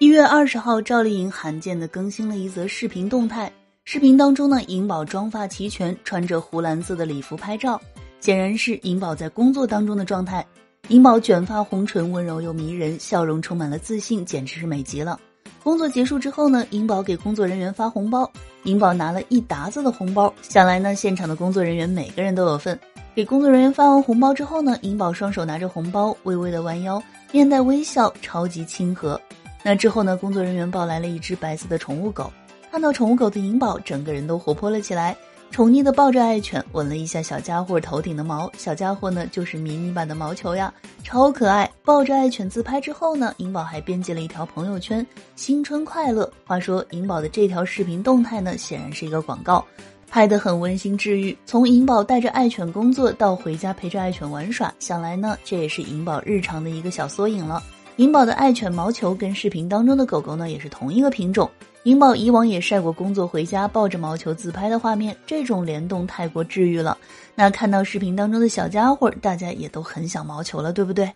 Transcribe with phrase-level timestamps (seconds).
[0.00, 3.50] 一月二十号，赵丽颖罕见的更新了一则视频动态。
[3.84, 7.80] 视频当中呢，颖宝妆发齐全，穿着湖蓝色的礼服拍照，
[8.18, 10.44] 显然是颖宝在工作当中的状态。
[10.88, 15.18] 颖宝卷发红唇，温柔又迷人，笑容充满了自信，简直是美极了。
[15.62, 18.28] 工作结束之后呢，颖宝给工作人员发红包，
[18.64, 22.76] 颖宝拿了一沓子的红包，想来呢，现场的工作人员每个人都有份。
[23.14, 27.00] 给工作人员发完红包之后呢，颖宝双手拿着红包，微微的弯腰，
[27.30, 29.18] 面带微笑，超级亲和。
[29.64, 32.30] 那之后呢，工作人员抱来了一只白色的宠物狗，
[32.70, 35.16] 看到宠物狗的颖宝，整个人都活泼了起来。
[35.50, 38.50] 宠溺的抱着爱犬，吻了一下小家伙头顶的毛。
[38.58, 41.70] 小家伙呢，就是迷你版的毛球呀，超可爱。
[41.84, 49.64] 抱着爱犬自拍之后呢，颖宝还编辑了一条朋友圈：“新春快乐。”话说，颖宝的这条视频动态呢，显然是一个广告，
[50.10, 51.36] 拍得很温馨治愈。
[51.46, 57.62] 从颖宝带着爱犬工作到回家陪着爱犬玩耍，想来呢，这也是颖宝日常的一个小缩影了。
[57.96, 61.48] 颖宝的爱犬毛球跟视频当中的狗狗呢，也是同一个品种。
[61.84, 66.98] 颖宝以往也晒过工作回家抱着毛球自拍的画面，这种联动太过治愈了。
[67.36, 71.08] 那看到视频当中的小家伙，大家也都很想毛球了，对不对？